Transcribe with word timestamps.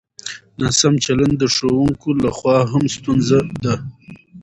ناسم 0.61 0.93
چلند 1.05 1.33
د 1.39 1.43
ښوونکو 1.55 2.09
له 2.23 2.29
خوا 2.37 2.57
هم 2.71 2.83
ستونزه 2.95 3.39
ده. 3.63 3.75